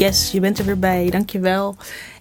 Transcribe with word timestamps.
Yes, 0.00 0.30
je 0.30 0.40
bent 0.40 0.58
er 0.58 0.64
weer 0.64 0.78
bij. 0.78 1.10
Dankjewel. 1.10 1.76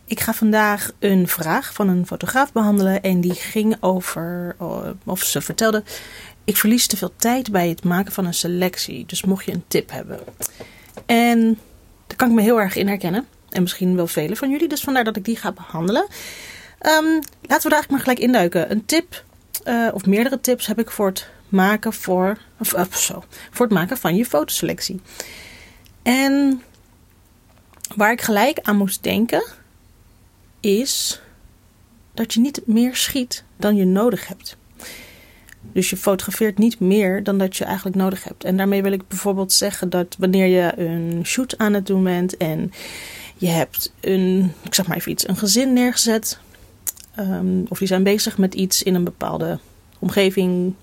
Ik 0.06 0.20
ga 0.20 0.34
vandaag 0.34 0.92
een 1.00 1.28
vraag 1.28 1.74
van 1.74 1.88
een 1.88 2.06
fotograaf 2.06 2.52
behandelen. 2.52 3.02
En 3.02 3.22
die 3.22 3.34
ging 3.34 3.76
over, 3.80 4.56
oh, 4.58 4.88
of 5.06 5.24
ze 5.24 5.42
vertelde, 5.42 5.84
ik 6.44 6.58
verlies 6.58 6.88
te 6.88 6.98
veel 6.98 7.12
tijd 7.16 7.52
bij 7.52 7.70
het 7.70 7.84
maken 7.84 8.12
van 8.12 8.26
een 8.26 8.34
selectie. 8.34 9.06
Dus 9.06 9.24
mocht 9.24 9.46
je 9.46 9.52
een 9.52 9.64
tip 9.68 9.92
hebben. 9.92 10.20
En 11.06 11.58
daar 12.08 12.18
kan 12.18 12.30
ik 12.30 12.36
me 12.36 12.42
heel 12.42 12.60
erg 12.60 12.76
in 12.76 12.88
herkennen. 12.88 13.28
En 13.50 13.62
misschien 13.62 13.96
wel 13.96 14.08
velen 14.08 14.38
van 14.38 14.50
jullie. 14.50 14.68
Dus 14.68 14.82
vandaar 14.82 15.04
dat 15.04 15.16
ik 15.16 15.26
die 15.26 15.38
ga 15.38 15.52
behandelen. 15.52 16.08
Um, 16.82 17.14
laten 17.14 17.24
we 17.42 17.48
daar 17.48 17.72
eigenlijk 17.72 17.90
maar 17.90 18.00
gelijk 18.00 18.20
induiken. 18.20 18.72
Een 18.72 18.86
tip, 18.86 19.24
uh, 19.68 19.90
of 19.94 20.06
meerdere 20.06 20.40
tips 20.40 20.68
heb 20.68 20.80
ik 20.80 20.92
voor 20.92 21.08
het 21.08 21.30
maken, 21.50 21.94
voor, 21.94 22.38
of, 22.60 22.74
uh, 22.74 22.92
zo, 22.92 23.24
voor 23.52 23.66
het 23.66 23.76
maken 23.76 23.98
van 23.98 24.16
je 24.16 24.26
fotoselectie. 24.26 25.02
En 26.04 26.62
waar 27.96 28.12
ik 28.12 28.22
gelijk 28.22 28.60
aan 28.62 28.78
moest 28.78 29.04
denken, 29.04 29.44
is 30.60 31.22
dat 32.14 32.34
je 32.34 32.40
niet 32.40 32.62
meer 32.66 32.96
schiet 32.96 33.44
dan 33.58 33.76
je 33.76 33.86
nodig 33.86 34.28
hebt. 34.28 34.58
Dus 35.62 35.90
je 35.90 35.98
fotografeert 35.98 36.58
niet 36.58 36.80
meer 36.80 37.24
dan 37.24 37.38
dat 37.38 37.58
je 37.58 37.64
eigenlijk 37.64 37.96
nodig 37.96 38.24
hebt. 38.24 38.44
En 38.44 38.58
daarmee 38.58 38.82
wil 38.82 38.92
ik 38.92 39.08
bijvoorbeeld 39.08 39.52
zeggen 39.52 39.90
dat 39.90 40.16
wanneer 40.20 40.46
je 40.46 40.80
een 40.80 41.26
shoot 41.26 41.58
aan 41.58 41.74
het 41.74 41.86
doen 41.86 42.04
bent 42.04 42.38
en 42.38 42.72
je 43.36 43.48
hebt 43.48 43.94
een, 44.00 44.54
ik 44.64 44.74
zeg 44.74 44.88
maar 44.88 44.98
even 44.98 45.12
iets, 45.12 45.28
een 45.28 45.38
gezin 45.38 45.74
neergezet. 45.74 46.40
Um, 47.20 47.66
of 47.70 47.78
die 47.78 47.88
zijn 47.88 48.04
bezig 48.04 48.38
met 48.38 48.54
iets 48.54 48.84
in 48.84 48.96
een 48.96 49.04
bepaalde 49.04 49.60
omgeving. 50.00 50.74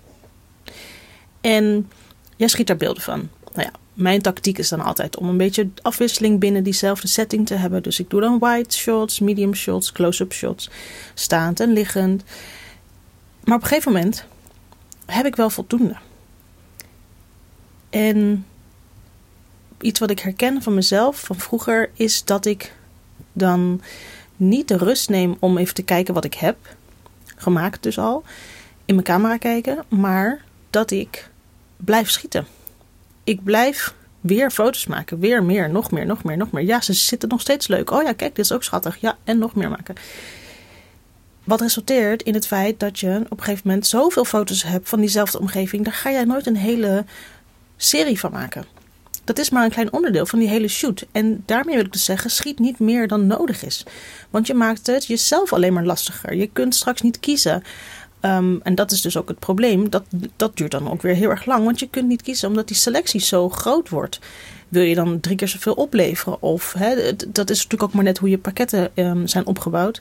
En 1.41 1.91
jij 2.37 2.49
schiet 2.49 2.67
daar 2.67 2.77
beelden 2.77 3.03
van. 3.03 3.29
Nou 3.55 3.69
ja, 3.73 3.79
mijn 3.97 4.23
tactiek 4.23 4.59
is 4.59 4.69
dan 4.69 4.81
altijd 4.81 5.17
om 5.17 5.29
een 5.29 5.37
beetje 5.37 5.69
afwisseling 5.83 6.41
binnen 6.41 6.63
diezelfde 6.63 7.09
setting 7.09 7.47
te 7.47 7.55
hebben. 7.55 7.83
Dus 7.83 8.01
ik 8.01 8.11
doe 8.11 8.21
dan 8.21 8.39
wide 8.39 8.73
shots, 8.73 9.21
medium 9.21 9.55
shots, 9.55 9.93
close-up 9.93 10.33
shots, 10.33 10.71
staand 11.15 11.61
en 11.61 11.73
liggend. 11.73 12.25
Maar 13.45 13.57
op 13.57 13.63
een 13.63 13.69
gegeven 13.69 13.93
moment 13.93 14.25
heb 15.07 15.27
ik 15.27 15.37
wel 15.37 15.51
voldoende. 15.51 15.97
En 17.91 18.47
iets 19.81 20.01
wat 20.01 20.11
ik 20.11 20.19
herken 20.19 20.63
van 20.63 20.75
mezelf 20.75 21.21
van 21.21 21.37
vroeger 21.37 21.91
is 21.95 22.25
dat 22.25 22.47
ik 22.47 22.75
dan 23.33 23.81
niet 24.37 24.69
de 24.69 24.77
rust 24.77 25.09
neem 25.09 25.37
om 25.39 25.59
even 25.59 25.75
te 25.75 25.83
kijken 25.83 26.15
wat 26.15 26.25
ik 26.25 26.35
heb. 26.35 26.57
Gemaakt 27.37 27.83
dus 27.83 27.99
al. 27.99 28.25
In 28.85 28.95
mijn 28.95 29.07
camera 29.07 29.37
kijken. 29.37 29.85
Maar 29.89 30.45
dat 30.71 30.91
ik 30.91 31.31
blijf 31.77 32.11
schieten 32.11 32.47
ik 33.27 33.45
blijf 33.45 33.95
weer 34.21 34.51
foto's 34.51 34.87
maken. 34.87 35.19
Weer 35.19 35.45
meer, 35.45 35.71
nog 35.71 35.91
meer, 35.91 36.07
nog 36.07 36.25
meer, 36.25 36.37
nog 36.37 36.51
meer. 36.51 36.65
Ja, 36.65 36.81
ze 36.81 36.93
zitten 36.93 37.29
nog 37.29 37.41
steeds 37.41 37.69
leuk. 37.69 37.91
Oh 37.91 38.03
ja, 38.03 38.13
kijk, 38.13 38.35
dit 38.37 38.45
is 38.45 38.53
ook 38.53 38.65
schattig. 38.65 38.97
Ja, 38.97 39.17
en 39.25 39.39
nog 39.39 39.55
meer 39.55 39.69
maken. 39.69 39.95
Wat 41.45 41.61
resulteert 41.61 42.23
in 42.23 42.35
het 42.35 42.47
feit 42.47 42.81
dat 42.81 42.99
je 42.99 43.21
op 43.29 43.39
een 43.39 43.45
gegeven 43.45 43.69
moment 43.69 43.87
zoveel 43.87 44.25
foto's 44.25 44.63
hebt 44.63 44.89
van 44.89 45.01
diezelfde 45.01 45.41
omgeving. 45.41 45.85
Daar 45.85 45.93
ga 45.93 46.11
jij 46.11 46.25
nooit 46.25 46.47
een 46.47 46.57
hele 46.57 47.05
serie 47.77 48.21
van 48.21 48.33
maken. 48.33 48.65
Dat 49.25 49.39
is 49.39 49.51
maar 49.51 49.65
een 49.65 49.71
klein 49.71 49.93
onderdeel 49.93 50.27
van 50.27 50.39
die 50.39 50.49
hele 50.49 50.69
shoot. 50.69 51.07
En 51.13 51.43
daarmee 51.47 51.75
wil 51.75 51.85
ik 51.85 51.93
dus 51.93 52.05
zeggen, 52.05 52.31
schiet 52.31 52.59
niet 52.59 52.79
meer 52.79 53.09
dan 53.09 53.27
nodig 53.27 53.65
is. 53.65 53.85
Want 54.31 54.47
je 54.47 54.55
maakt 54.55 54.87
het 54.87 55.07
jezelf 55.07 55.53
alleen 55.53 55.73
maar 55.73 55.85
lastiger. 55.85 56.35
Je 56.35 56.47
kunt 56.47 56.75
straks 56.75 57.01
niet 57.01 57.21
kiezen. 57.21 57.63
Um, 58.27 58.61
en 58.63 58.75
dat 58.75 58.93
is 58.93 59.01
dus 59.01 59.17
ook 59.17 59.29
het 59.29 59.39
probleem. 59.39 59.91
Dat, 59.91 60.05
dat 60.37 60.57
duurt 60.57 60.71
dan 60.71 60.91
ook 60.91 61.03
weer 61.03 61.15
heel 61.15 61.31
erg 61.31 61.45
lang. 61.45 61.65
Want 61.65 61.79
je 61.79 61.89
kunt 61.89 62.09
niet 62.09 62.23
kiezen 62.23 62.49
omdat 62.49 62.69
die 62.69 62.77
selectie 62.77 63.21
zo 63.21 63.49
groot 63.49 63.89
wordt. 63.89 64.19
Wil 64.69 64.83
je 64.83 64.95
dan 64.95 65.21
drie 65.21 65.37
keer 65.37 65.49
zoveel 65.49 65.73
opleveren? 65.73 66.43
Of 66.43 66.73
dat 67.29 67.51
is 67.51 67.57
natuurlijk 67.57 67.83
ook 67.83 67.93
maar 67.93 68.05
net 68.05 68.19
hoe 68.19 68.29
je 68.29 68.39
pakketten 68.39 68.91
um, 68.95 69.27
zijn 69.27 69.47
opgebouwd. 69.47 70.01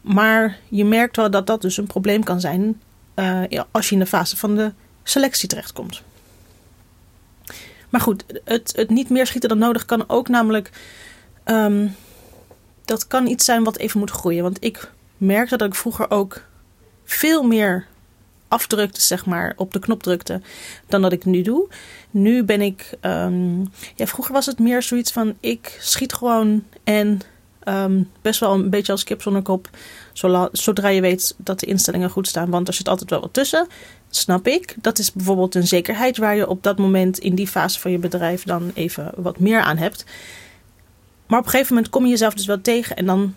Maar 0.00 0.58
je 0.68 0.84
merkt 0.84 1.16
wel 1.16 1.30
dat 1.30 1.46
dat 1.46 1.62
dus 1.62 1.76
een 1.76 1.86
probleem 1.86 2.22
kan 2.22 2.40
zijn 2.40 2.80
uh, 3.16 3.60
als 3.70 3.88
je 3.88 3.94
in 3.94 4.00
de 4.00 4.06
fase 4.06 4.36
van 4.36 4.56
de 4.56 4.72
selectie 5.02 5.48
terechtkomt. 5.48 6.02
Maar 7.88 8.00
goed, 8.00 8.24
het, 8.44 8.72
het 8.76 8.90
niet 8.90 9.10
meer 9.10 9.26
schieten 9.26 9.48
dan 9.48 9.58
nodig 9.58 9.84
kan 9.84 10.04
ook 10.06 10.28
namelijk. 10.28 10.70
Um, 11.44 11.94
dat 12.84 13.06
kan 13.06 13.26
iets 13.26 13.44
zijn 13.44 13.64
wat 13.64 13.76
even 13.76 13.98
moet 13.98 14.10
groeien. 14.10 14.42
Want 14.42 14.64
ik 14.64 14.90
merkte 15.16 15.56
dat 15.56 15.68
ik 15.68 15.74
vroeger 15.74 16.10
ook 16.10 16.48
veel 17.12 17.42
meer 17.42 17.86
afdrukte, 18.48 19.00
zeg 19.00 19.26
maar, 19.26 19.52
op 19.56 19.72
de 19.72 19.78
knop 19.78 20.02
drukte 20.02 20.40
dan 20.86 21.02
dat 21.02 21.12
ik 21.12 21.24
nu 21.24 21.42
doe. 21.42 21.68
Nu 22.10 22.44
ben 22.44 22.60
ik, 22.60 22.94
um, 23.00 23.70
ja, 23.94 24.06
vroeger 24.06 24.34
was 24.34 24.46
het 24.46 24.58
meer 24.58 24.82
zoiets 24.82 25.12
van 25.12 25.36
ik 25.40 25.76
schiet 25.80 26.12
gewoon 26.12 26.64
en 26.84 27.20
um, 27.64 28.10
best 28.22 28.40
wel 28.40 28.52
een 28.52 28.70
beetje 28.70 28.92
als 28.92 29.04
kip 29.04 29.22
zonder 29.22 29.42
kop, 29.42 29.68
zodra 30.52 30.88
je 30.88 31.00
weet 31.00 31.34
dat 31.36 31.60
de 31.60 31.66
instellingen 31.66 32.10
goed 32.10 32.28
staan. 32.28 32.50
Want 32.50 32.68
er 32.68 32.74
zit 32.74 32.88
altijd 32.88 33.10
wel 33.10 33.20
wat 33.20 33.32
tussen, 33.32 33.66
snap 34.10 34.46
ik. 34.46 34.74
Dat 34.80 34.98
is 34.98 35.12
bijvoorbeeld 35.12 35.54
een 35.54 35.66
zekerheid 35.66 36.16
waar 36.16 36.36
je 36.36 36.48
op 36.48 36.62
dat 36.62 36.78
moment 36.78 37.18
in 37.18 37.34
die 37.34 37.48
fase 37.48 37.80
van 37.80 37.90
je 37.90 37.98
bedrijf 37.98 38.44
dan 38.44 38.70
even 38.74 39.12
wat 39.16 39.38
meer 39.38 39.60
aan 39.60 39.76
hebt. 39.76 40.04
Maar 41.26 41.38
op 41.38 41.44
een 41.44 41.50
gegeven 41.50 41.74
moment 41.74 41.92
kom 41.92 42.04
je 42.04 42.10
jezelf 42.10 42.34
dus 42.34 42.46
wel 42.46 42.60
tegen 42.60 42.96
en 42.96 43.06
dan 43.06 43.34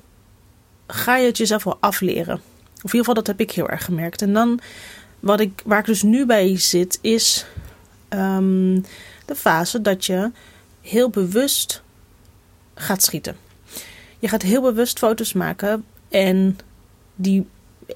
ga 0.87 1.17
je 1.17 1.25
het 1.25 1.37
jezelf 1.37 1.63
wel 1.63 1.77
afleren. 1.79 2.41
Of 2.83 2.93
in 2.93 2.99
ieder 2.99 2.99
geval, 2.99 3.13
dat 3.13 3.27
heb 3.27 3.39
ik 3.39 3.51
heel 3.51 3.69
erg 3.69 3.85
gemerkt. 3.85 4.21
En 4.21 4.33
dan, 4.33 4.59
wat 5.19 5.39
ik, 5.39 5.61
waar 5.65 5.79
ik 5.79 5.85
dus 5.85 6.01
nu 6.01 6.25
bij 6.25 6.57
zit, 6.57 6.99
is 7.01 7.45
um, 8.09 8.85
de 9.25 9.35
fase 9.35 9.81
dat 9.81 10.05
je 10.05 10.31
heel 10.81 11.09
bewust 11.09 11.81
gaat 12.75 13.03
schieten. 13.03 13.35
Je 14.19 14.27
gaat 14.27 14.41
heel 14.41 14.61
bewust 14.61 14.97
foto's 14.97 15.33
maken 15.33 15.85
en 16.09 16.57
die 17.15 17.47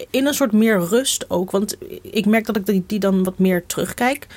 in 0.10 0.26
een 0.26 0.34
soort 0.34 0.52
meer 0.52 0.80
rust 0.80 1.30
ook. 1.30 1.52
Want 1.52 1.78
ik 2.02 2.26
merk 2.26 2.46
dat 2.46 2.56
ik 2.56 2.66
die, 2.66 2.84
die 2.88 3.00
dan 3.00 3.24
wat 3.24 3.40
meer 3.40 3.66
terugkijk. 3.66 4.28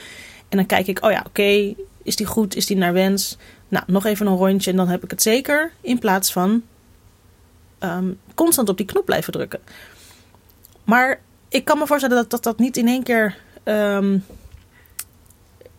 En 0.48 0.56
dan 0.56 0.66
kijk 0.66 0.86
ik, 0.86 1.04
oh 1.04 1.10
ja, 1.10 1.24
oké, 1.26 1.74
is 2.02 2.16
die 2.16 2.26
goed? 2.26 2.56
Is 2.56 2.66
die 2.66 2.76
naar 2.76 2.92
wens? 2.92 3.36
Nou, 3.68 3.84
nog 3.86 4.04
even 4.04 4.26
een 4.26 4.36
rondje 4.36 4.70
en 4.70 4.76
dan 4.76 4.88
heb 4.88 5.04
ik 5.04 5.10
het 5.10 5.22
zeker. 5.22 5.72
In 5.80 5.98
plaats 5.98 6.32
van 6.32 6.62
um, 7.80 8.18
constant 8.34 8.68
op 8.68 8.76
die 8.76 8.86
knop 8.86 9.04
blijven 9.04 9.32
drukken. 9.32 9.60
Maar 10.90 11.20
ik 11.48 11.64
kan 11.64 11.78
me 11.78 11.86
voorstellen 11.86 12.26
dat 12.28 12.42
dat, 12.42 12.58
niet 12.58 12.76
in 12.76 12.88
één 12.88 13.02
keer 13.02 13.36
um, 13.64 14.24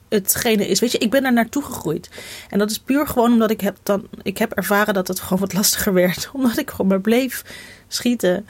hetgene 0.10 0.68
is. 0.68 0.80
Weet 0.80 0.92
je, 0.92 0.98
ik 0.98 1.10
ben 1.10 1.24
daar 1.24 1.34
naartoe 1.34 1.64
gegroeid. 1.64 2.10
En 2.50 2.60
dat 2.60 2.72
is 2.72 2.80
puur 2.80 3.08
gewoon 3.08 3.32
omdat 3.32 3.52
ik 3.52 3.62
heb, 3.62 3.78
dan, 3.84 4.08
ik 4.22 4.38
heb 4.38 4.52
ervaren 4.52 4.94
dat 4.94 5.08
het 5.08 5.20
gewoon 5.20 5.40
wat 5.40 5.54
lastiger 5.54 5.94
werd. 6.04 6.30
Omdat 6.34 6.58
ik 6.58 6.70
gewoon 6.70 6.88
maar 6.88 7.02
bleef 7.02 7.46
schieten. 7.88 8.48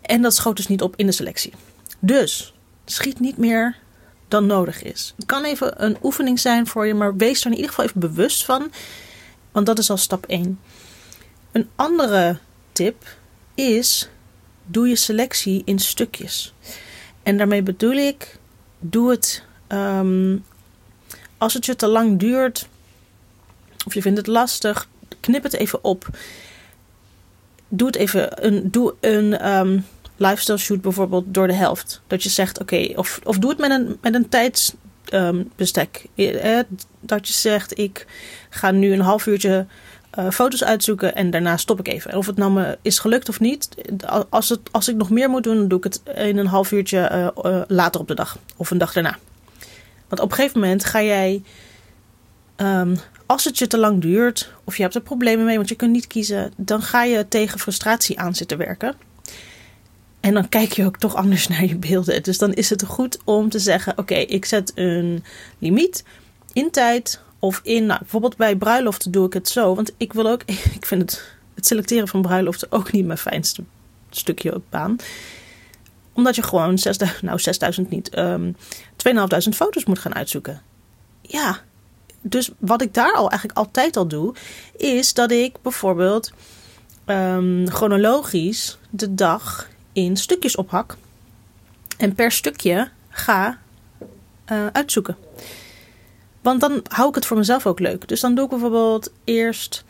En 0.00 0.22
dat 0.22 0.34
schoot 0.34 0.56
dus 0.56 0.66
niet 0.66 0.82
op 0.82 0.96
in 0.96 1.06
de 1.06 1.12
selectie. 1.12 1.52
Dus 1.98 2.54
schiet 2.84 3.20
niet 3.20 3.36
meer 3.36 3.76
dan 4.28 4.46
nodig 4.46 4.82
is. 4.82 5.14
Het 5.16 5.26
kan 5.26 5.44
even 5.44 5.84
een 5.84 5.96
oefening 6.02 6.40
zijn 6.40 6.66
voor 6.66 6.86
je, 6.86 6.94
maar 6.94 7.16
wees 7.16 7.40
er 7.40 7.46
in 7.46 7.56
ieder 7.56 7.68
geval 7.68 7.84
even 7.84 8.00
bewust 8.00 8.44
van. 8.44 8.72
Want 9.52 9.66
dat 9.66 9.78
is 9.78 9.90
al 9.90 9.96
stap 9.96 10.26
1. 10.26 10.60
Een 11.52 11.68
andere 11.76 12.38
tip 12.72 13.16
is 13.54 14.08
doe 14.66 14.88
je 14.88 14.96
selectie 14.96 15.62
in 15.64 15.78
stukjes. 15.78 16.54
En 17.22 17.36
daarmee 17.36 17.62
bedoel 17.62 17.92
ik, 17.92 18.38
doe 18.78 19.10
het 19.10 19.44
um, 19.68 20.44
als 21.38 21.54
het 21.54 21.66
je 21.66 21.76
te 21.76 21.86
lang 21.86 22.18
duurt 22.18 22.68
of 23.86 23.94
je 23.94 24.02
vindt 24.02 24.18
het 24.18 24.26
lastig, 24.26 24.88
knip 25.20 25.42
het 25.42 25.54
even 25.54 25.84
op. 25.84 26.08
Doe 27.68 27.86
het 27.86 27.96
even, 27.96 28.46
een, 28.46 28.70
doe 28.70 28.94
een 29.00 29.48
um, 29.58 29.86
lifestyle 30.16 30.58
shoot 30.58 30.80
bijvoorbeeld 30.80 31.24
door 31.26 31.46
de 31.46 31.52
helft. 31.52 32.00
Dat 32.06 32.22
je 32.22 32.28
zegt, 32.28 32.60
oké, 32.60 32.92
of, 32.94 33.20
of 33.24 33.38
doe 33.38 33.50
het 33.50 33.58
met 33.58 33.70
een, 33.70 33.98
met 34.00 34.14
een 34.14 34.28
tijdsbestek. 34.28 36.06
Um, 36.16 36.26
eh, 36.36 36.58
dat 37.00 37.28
je 37.28 37.34
zegt, 37.34 37.78
ik 37.78 38.06
ga 38.50 38.70
nu 38.70 38.92
een 38.92 39.00
half 39.00 39.26
uurtje 39.26 39.66
uh, 40.18 40.30
foto's 40.30 40.64
uitzoeken 40.64 41.14
en 41.14 41.30
daarna 41.30 41.56
stop 41.56 41.78
ik 41.78 41.88
even. 41.88 42.16
Of 42.16 42.26
het 42.26 42.36
nou 42.36 42.76
is 42.82 42.98
gelukt 42.98 43.28
of 43.28 43.40
niet. 43.40 43.68
Als, 44.30 44.48
het, 44.48 44.60
als 44.70 44.88
ik 44.88 44.96
nog 44.96 45.10
meer 45.10 45.30
moet 45.30 45.42
doen, 45.42 45.56
dan 45.56 45.68
doe 45.68 45.78
ik 45.78 45.84
het 45.84 46.02
in 46.14 46.38
een 46.38 46.46
half 46.46 46.72
uurtje 46.72 47.10
uh, 47.12 47.52
uh, 47.52 47.62
later 47.66 48.00
op 48.00 48.08
de 48.08 48.14
dag. 48.14 48.38
Of 48.56 48.70
een 48.70 48.78
dag 48.78 48.92
daarna. 48.92 49.18
Want 50.08 50.22
op 50.22 50.30
een 50.30 50.36
gegeven 50.36 50.60
moment 50.60 50.84
ga 50.84 51.02
jij. 51.02 51.42
Um, 52.56 52.96
als 53.26 53.44
het 53.44 53.58
je 53.58 53.66
te 53.66 53.78
lang 53.78 54.00
duurt, 54.00 54.52
of 54.64 54.76
je 54.76 54.82
hebt 54.82 54.94
er 54.94 55.00
problemen 55.00 55.44
mee, 55.44 55.56
want 55.56 55.68
je 55.68 55.74
kunt 55.74 55.92
niet 55.92 56.06
kiezen, 56.06 56.52
dan 56.56 56.82
ga 56.82 57.04
je 57.04 57.28
tegen 57.28 57.58
frustratie 57.58 58.18
aan 58.18 58.34
zitten 58.34 58.58
werken. 58.58 58.94
En 60.20 60.34
dan 60.34 60.48
kijk 60.48 60.72
je 60.72 60.84
ook 60.84 60.98
toch 60.98 61.14
anders 61.14 61.48
naar 61.48 61.64
je 61.64 61.76
beelden. 61.76 62.22
Dus 62.22 62.38
dan 62.38 62.52
is 62.52 62.70
het 62.70 62.84
goed 62.84 63.18
om 63.24 63.48
te 63.48 63.58
zeggen: 63.58 63.98
Oké, 63.98 64.14
ik 64.14 64.44
zet 64.44 64.72
een 64.74 65.24
limiet 65.58 66.04
in 66.52 66.70
tijd 66.70 67.20
of 67.40 67.60
in, 67.62 67.86
nou, 67.86 67.98
bijvoorbeeld 67.98 68.36
bij 68.36 68.56
bruiloften 68.56 69.10
doe 69.10 69.26
ik 69.26 69.32
het 69.32 69.48
zo. 69.48 69.74
Want 69.74 69.92
ik 69.96 70.12
wil 70.12 70.26
ook, 70.26 70.42
ik 70.78 70.86
vind 70.86 71.00
het, 71.00 71.32
het 71.54 71.66
selecteren 71.66 72.08
van 72.08 72.22
bruiloften 72.22 72.72
ook 72.72 72.92
niet 72.92 73.06
mijn 73.06 73.18
fijnste 73.18 73.62
stukje 74.10 74.60
baan. 74.68 74.96
Omdat 76.12 76.34
je 76.34 76.42
gewoon 76.42 76.78
6000, 76.78 77.22
nou 77.22 77.38
6000 77.38 77.90
niet, 77.90 78.18
um, 78.18 78.24
ehm, 78.24 78.52
2500 78.96 79.56
foto's 79.56 79.84
moet 79.84 79.98
gaan 79.98 80.14
uitzoeken. 80.14 80.62
Ja, 81.20 81.60
dus 82.20 82.50
wat 82.58 82.82
ik 82.82 82.94
daar 82.94 83.12
al 83.12 83.28
eigenlijk 83.28 83.58
altijd 83.58 83.96
al 83.96 84.06
doe, 84.06 84.34
is 84.76 85.14
dat 85.14 85.30
ik 85.30 85.62
bijvoorbeeld 85.62 86.32
ehm, 87.04 87.66
chronologisch 87.66 88.78
de 88.90 89.14
dag 89.14 89.68
in 89.92 90.16
stukjes 90.16 90.56
ophak. 90.56 90.96
En 91.96 92.14
per 92.14 92.32
stukje 92.32 92.90
ga 93.08 93.58
uh, 94.52 94.66
uitzoeken. 94.66 95.16
Want 96.40 96.60
dan 96.60 96.82
hou 96.88 97.08
ik 97.08 97.14
het 97.14 97.26
voor 97.26 97.36
mezelf 97.36 97.66
ook 97.66 97.78
leuk. 97.78 98.08
Dus 98.08 98.20
dan 98.20 98.34
doe 98.34 98.44
ik 98.44 98.50
bijvoorbeeld 98.50 99.12
eerst. 99.24 99.84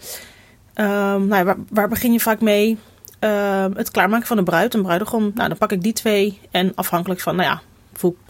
Um, 0.74 1.26
nou, 1.26 1.44
waar, 1.44 1.56
waar, 1.68 1.88
begin 1.88 2.12
je 2.12 2.20
vaak 2.20 2.40
mee? 2.40 2.78
Um, 3.20 3.76
het 3.76 3.90
klaarmaken 3.90 4.26
van 4.26 4.38
een 4.38 4.44
bruid 4.44 4.74
en 4.74 4.82
bruidegom. 4.82 5.30
Nou, 5.34 5.48
dan 5.48 5.58
pak 5.58 5.72
ik 5.72 5.82
die 5.82 5.92
twee. 5.92 6.40
En 6.50 6.72
afhankelijk 6.74 7.20
van, 7.20 7.36
nou 7.36 7.48
ja, 7.48 7.62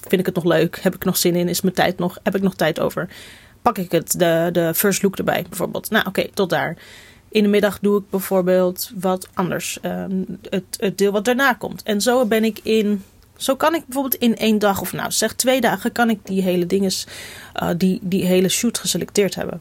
vind 0.00 0.20
ik 0.20 0.26
het 0.26 0.34
nog 0.34 0.44
leuk? 0.44 0.78
Heb 0.82 0.94
ik 0.94 1.05
nog 1.05 1.17
zin 1.17 1.34
in? 1.34 1.49
Is 1.49 1.61
mijn 1.61 1.75
tijd 1.75 1.99
nog? 1.99 2.19
Heb 2.22 2.37
ik 2.37 2.43
nog 2.43 2.55
tijd 2.55 2.81
over? 2.81 3.08
Pak 3.62 3.78
ik 3.78 3.93
het, 3.93 4.19
de, 4.19 4.49
de 4.52 4.75
first 4.75 5.02
look 5.02 5.17
erbij 5.17 5.44
bijvoorbeeld. 5.49 5.90
Nou, 5.90 6.06
oké, 6.06 6.28
tot 6.34 6.50
daar. 6.50 6.76
In 7.28 7.43
de 7.43 7.49
middag 7.49 7.78
doe 7.78 7.99
ik 7.99 8.11
bijvoorbeeld 8.11 8.90
wat 8.94 9.28
anders. 9.34 9.78
Um, 9.82 10.26
het, 10.50 10.64
het 10.76 10.99
deel 10.99 11.12
wat 11.12 11.25
daarna 11.25 11.52
komt. 11.52 11.82
En 11.82 12.00
zo 12.00 12.26
ben 12.26 12.44
ik 12.44 12.61
in 12.62 13.05
zo 13.41 13.57
kan 13.57 13.75
ik 13.75 13.85
bijvoorbeeld 13.85 14.23
in 14.23 14.37
één 14.37 14.59
dag 14.59 14.81
of 14.81 14.93
nou 14.93 15.11
zeg 15.11 15.35
twee 15.35 15.61
dagen 15.61 15.93
kan 15.93 16.11
ik 16.11 16.19
die 16.23 16.43
hele 16.43 16.67
dinges, 16.67 17.07
uh, 17.63 17.71
die, 17.77 17.99
die 18.03 18.25
hele 18.25 18.49
shoot 18.49 18.79
geselecteerd 18.79 19.35
hebben. 19.35 19.61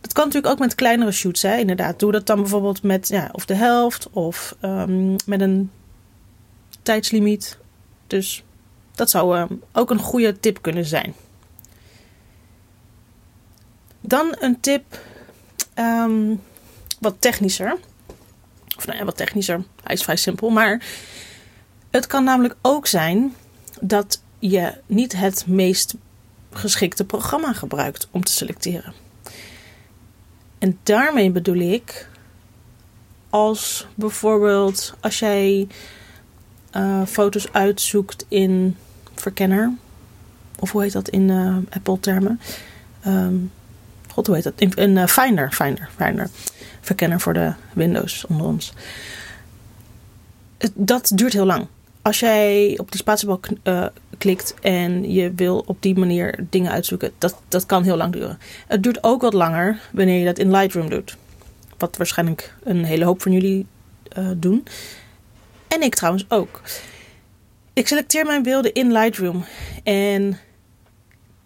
Dat 0.00 0.12
kan 0.12 0.24
natuurlijk 0.24 0.52
ook 0.52 0.58
met 0.58 0.74
kleinere 0.74 1.12
shoots, 1.12 1.42
hè? 1.42 1.56
inderdaad. 1.56 1.98
Doe 1.98 2.12
dat 2.12 2.26
dan 2.26 2.40
bijvoorbeeld 2.40 2.82
met 2.82 3.08
ja, 3.08 3.28
of 3.32 3.44
de 3.44 3.54
helft 3.54 4.10
of 4.10 4.56
um, 4.62 5.16
met 5.26 5.40
een 5.40 5.70
tijdslimiet. 6.82 7.58
Dus 8.06 8.44
dat 8.94 9.10
zou 9.10 9.38
um, 9.38 9.62
ook 9.72 9.90
een 9.90 9.98
goede 9.98 10.40
tip 10.40 10.62
kunnen 10.62 10.84
zijn. 10.84 11.14
Dan 14.00 14.36
een 14.38 14.60
tip 14.60 14.98
um, 15.74 16.42
wat 17.00 17.16
technischer. 17.18 17.76
Of 18.76 18.86
nou 18.86 18.98
ja, 18.98 19.04
wat 19.04 19.16
technischer. 19.16 19.64
Hij 19.82 19.94
is 19.94 20.02
vrij 20.02 20.16
simpel, 20.16 20.50
maar 20.50 20.82
het 21.96 22.06
kan 22.06 22.24
namelijk 22.24 22.56
ook 22.62 22.86
zijn 22.86 23.34
dat 23.80 24.22
je 24.38 24.72
niet 24.86 25.16
het 25.16 25.46
meest 25.46 25.94
geschikte 26.52 27.04
programma 27.04 27.52
gebruikt 27.52 28.08
om 28.10 28.24
te 28.24 28.32
selecteren. 28.32 28.92
En 30.58 30.78
daarmee 30.82 31.30
bedoel 31.30 31.56
ik 31.56 32.08
als 33.30 33.86
bijvoorbeeld 33.94 34.94
als 35.00 35.18
jij 35.18 35.68
uh, 36.76 37.06
foto's 37.06 37.52
uitzoekt 37.52 38.24
in 38.28 38.76
Verkenner, 39.14 39.72
of 40.58 40.72
hoe 40.72 40.82
heet 40.82 40.92
dat 40.92 41.08
in 41.08 41.28
uh, 41.28 41.56
Apple-termen? 41.70 42.40
Um, 43.06 43.52
God, 44.12 44.26
hoe 44.26 44.34
heet 44.34 44.44
dat? 44.44 44.78
In, 44.78 44.96
uh, 44.96 45.06
Finder, 45.06 45.52
Finder, 45.52 45.88
Finder. 45.96 46.28
Verkenner 46.80 47.20
voor 47.20 47.32
de 47.32 47.52
Windows 47.72 48.26
onder 48.26 48.46
ons. 48.46 48.72
Dat 50.74 51.12
duurt 51.14 51.32
heel 51.32 51.46
lang 51.46 51.66
als 52.06 52.18
jij 52.18 52.78
op 52.78 52.90
die 52.90 53.00
spatiebal 53.00 53.40
uh, 53.64 53.86
klikt 54.18 54.54
en 54.60 55.12
je 55.12 55.32
wil 55.34 55.64
op 55.66 55.76
die 55.82 55.98
manier 55.98 56.44
dingen 56.50 56.72
uitzoeken, 56.72 57.12
dat, 57.18 57.42
dat 57.48 57.66
kan 57.66 57.82
heel 57.82 57.96
lang 57.96 58.12
duren. 58.12 58.38
Het 58.66 58.82
duurt 58.82 59.04
ook 59.04 59.20
wat 59.20 59.32
langer 59.32 59.80
wanneer 59.92 60.18
je 60.18 60.24
dat 60.24 60.38
in 60.38 60.50
Lightroom 60.50 60.90
doet. 60.90 61.16
Wat 61.78 61.96
waarschijnlijk 61.96 62.54
een 62.62 62.84
hele 62.84 63.04
hoop 63.04 63.22
van 63.22 63.32
jullie 63.32 63.66
uh, 64.18 64.30
doen. 64.36 64.64
En 65.68 65.82
ik 65.82 65.94
trouwens 65.94 66.24
ook. 66.28 66.60
Ik 67.72 67.88
selecteer 67.88 68.26
mijn 68.26 68.42
beelden 68.42 68.72
in 68.72 68.92
Lightroom. 68.92 69.44
En 69.82 70.38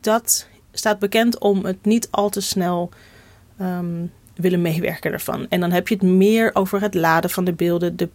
dat 0.01 0.49
staat 0.73 0.99
bekend 0.99 1.39
om 1.39 1.65
het 1.65 1.85
niet 1.85 2.09
al 2.11 2.31
te 2.31 2.41
snel 2.41 2.91
um, 3.61 4.13
willen 4.35 4.63
meewerken 4.63 5.13
ervan. 5.13 5.47
En 5.49 5.61
dan 5.61 5.73
heb 5.73 5.89
je 5.89 5.95
het 5.95 6.05
meer 6.05 6.51
over 6.55 6.81
het 6.81 6.95
laden 6.95 7.31
van 7.31 7.45
de 7.45 7.53
beelden, 7.53 7.97
de 7.97 8.09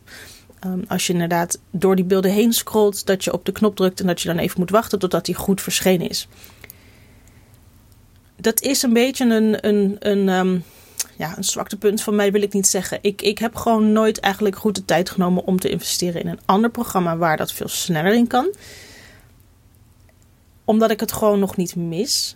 Ehm, 0.65 0.79
als 0.87 1.07
je 1.07 1.13
inderdaad 1.13 1.59
door 1.71 1.95
die 1.95 2.05
beelden 2.05 2.31
heen 2.31 2.53
scrolt, 2.53 3.05
dat 3.05 3.23
je 3.23 3.33
op 3.33 3.45
de 3.45 3.51
knop 3.51 3.75
drukt 3.75 3.99
en 3.99 4.07
dat 4.07 4.21
je 4.21 4.27
dan 4.27 4.37
even 4.37 4.59
moet 4.59 4.69
wachten 4.69 4.99
totdat 4.99 5.25
die 5.25 5.35
goed 5.35 5.61
verschenen 5.61 6.09
is. 6.09 6.27
Dat 8.35 8.61
is 8.61 8.81
een 8.81 8.93
beetje 8.93 9.25
een, 9.25 9.67
een, 9.67 9.95
een, 9.99 10.29
um, 10.29 10.63
ja, 11.17 11.37
een 11.37 11.43
zwaktepunt 11.43 12.01
van 12.01 12.15
mij, 12.15 12.31
wil 12.31 12.41
ik 12.41 12.53
niet 12.53 12.67
zeggen. 12.67 12.99
Ik, 13.01 13.21
ik 13.21 13.37
heb 13.37 13.55
gewoon 13.55 13.91
nooit 13.91 14.19
eigenlijk 14.19 14.55
goed 14.55 14.75
de 14.75 14.85
tijd 14.85 15.09
genomen 15.09 15.45
om 15.45 15.59
te 15.59 15.69
investeren 15.69 16.21
in 16.21 16.27
een 16.27 16.39
ander 16.45 16.69
programma 16.69 17.17
waar 17.17 17.37
dat 17.37 17.51
veel 17.51 17.67
sneller 17.67 18.13
in 18.13 18.27
kan. 18.27 18.55
Omdat 20.63 20.91
ik 20.91 20.99
het 20.99 21.11
gewoon 21.11 21.39
nog 21.39 21.55
niet 21.55 21.75
mis. 21.75 22.35